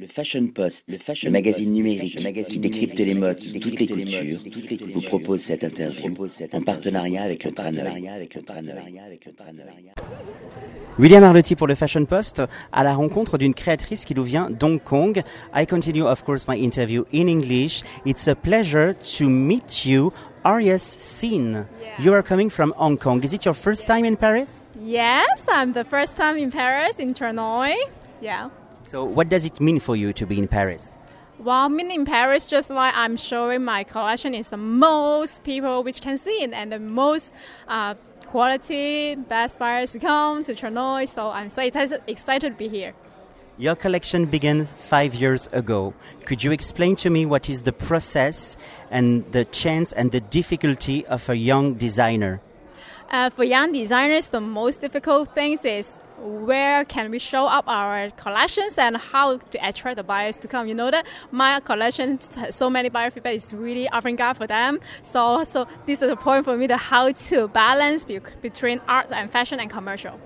[0.00, 3.86] Le Fashion Post, le, fashion magazine numérique magazine qui décrypte les modes de toutes les
[3.88, 4.38] cultures,
[4.92, 6.14] vous propose cette interview
[6.52, 8.08] en partenariat avec le Traneuil.
[11.00, 14.80] William Arlotti pour le Fashion Post à la rencontre d'une créatrice qui nous vient d'Hong
[14.80, 15.20] Kong.
[15.52, 17.82] I continue of course my interview in English.
[18.06, 20.12] It's a pleasure to meet you,
[20.44, 21.66] Arias Sin.
[21.98, 23.20] You are coming from Hong Kong.
[23.24, 24.62] Is it your first time in Paris?
[24.76, 27.74] Yes, I'm the first time in Paris, in Tournoi.
[28.20, 28.50] Yeah.
[28.88, 30.92] So, what does it mean for you to be in Paris?
[31.38, 36.00] Well, being in Paris, just like I'm showing my collection, is the most people which
[36.00, 37.34] can see it and the most
[37.68, 37.96] uh,
[38.28, 41.06] quality, best buyers come to Tranoï.
[41.06, 42.94] So I'm so excited, excited to be here.
[43.58, 45.92] Your collection began five years ago.
[46.24, 48.56] Could you explain to me what is the process
[48.90, 52.40] and the chance and the difficulty of a young designer?
[53.10, 58.10] Uh, for young designers, the most difficult thing is where can we show up our
[58.10, 60.66] collections and how to attract the buyers to come.
[60.66, 62.18] You know that my collection
[62.50, 64.80] so many buyer feedback is really avant-garde for them.
[65.02, 69.12] So, so this is the point for me the how to balance be, between art
[69.12, 70.20] and fashion and commercial.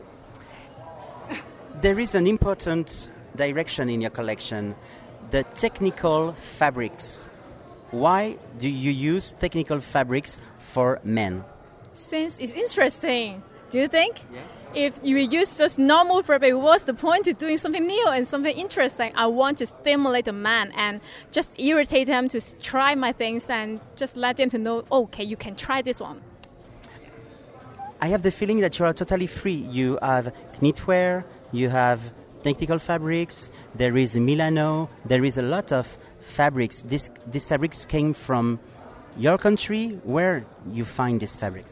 [1.80, 4.74] There is an important direction in your collection,
[5.30, 7.28] the technical fabrics.
[7.90, 11.44] Why do you use technical fabrics for men?
[11.94, 14.20] Since it's interesting, do you think?
[14.32, 14.42] Yeah
[14.74, 18.56] if you use just normal fabric, what's the point of doing something new and something
[18.56, 19.12] interesting?
[19.14, 23.80] I want to stimulate the man and just irritate him to try my things and
[23.96, 26.20] just let him to know, okay, you can try this one.
[28.00, 29.66] I have the feeling that you are totally free.
[29.70, 32.00] You have knitwear, you have
[32.42, 36.82] technical fabrics, there is Milano, there is a lot of fabrics.
[36.82, 38.58] This, these fabrics came from
[39.16, 39.90] your country.
[40.02, 41.70] Where you find these fabrics?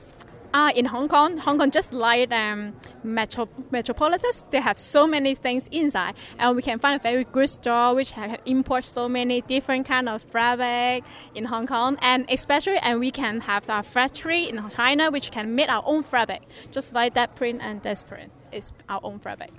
[0.52, 5.36] Ah, in Hong Kong, Hong Kong just like um, metro, metropolitans, they have so many
[5.36, 9.42] things inside, and we can find a very good store which have import so many
[9.42, 11.04] different kind of fabric
[11.36, 15.54] in Hong Kong, and especially, and we can have our factory in China which can
[15.54, 19.52] make our own fabric, just like that print and this print is our own fabric.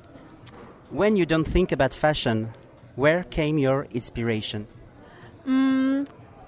[0.89, 2.53] When you don't think about fashion,
[2.95, 4.67] where came your inspiration?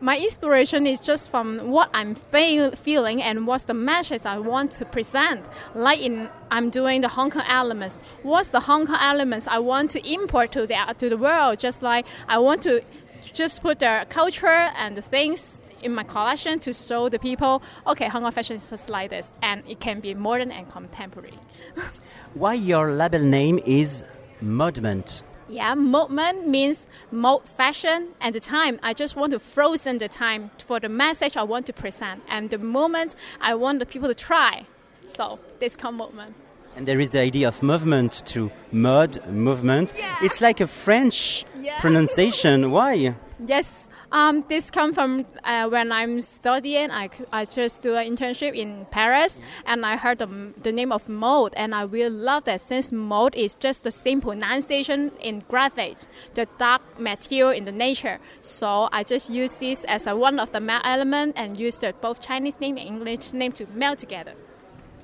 [0.03, 4.71] My inspiration is just from what I'm feel, feeling and what's the message I want
[4.71, 5.45] to present.
[5.75, 7.97] Like in I'm doing the Hong Kong elements.
[8.21, 11.59] What's the Hong Kong elements I want to import to the to the world?
[11.59, 12.83] Just like I want to
[13.31, 18.09] just put the culture and the things in my collection to show the people, okay,
[18.09, 21.39] Hong Kong fashion is just like this, and it can be modern and contemporary.
[22.33, 24.03] Why your label name is
[24.41, 25.23] Modement?
[25.53, 28.79] Yeah, Modement means mode fashion and the time.
[28.81, 32.49] I just want to frozen the time for the message I want to present and
[32.49, 34.65] the moment I want the people to try.
[35.05, 36.33] So this come Modement.
[36.75, 39.93] And there is the idea of movement to mode movement.
[39.95, 40.15] Yeah.
[40.23, 41.79] It's like a French yeah.
[41.79, 42.71] pronunciation.
[42.71, 43.13] Why?
[43.45, 46.91] Yes, um, this come from uh, when I'm studying.
[46.91, 51.09] I, I just do an internship in Paris, and I heard the, the name of
[51.09, 56.07] mode, and I really love that since mode is just a simple pronunciation in graphite,
[56.35, 58.19] the dark material in the nature.
[58.39, 62.21] So I just use this as a one of the element and use the both
[62.21, 64.33] Chinese name and English name to melt together.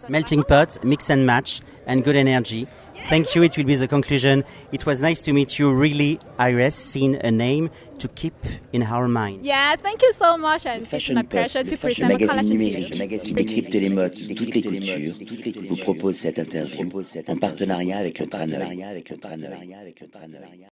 [0.07, 2.67] Melting pot, mix and match, and good energy.
[3.09, 3.43] Thank you.
[3.43, 4.43] It will be the conclusion.
[4.71, 5.73] It was nice to meet you.
[5.73, 8.33] Really, Iris, seen a name to keep
[8.71, 9.45] in our mind.
[9.45, 10.65] Yeah, thank you so much.
[10.65, 12.97] And it's my pleasure to present my collection to you.
[12.97, 15.15] magazine décrypte les modes de toutes les cultures,
[15.67, 16.89] vous propose cette interview
[17.27, 18.85] en partenariat avec le Tranoï.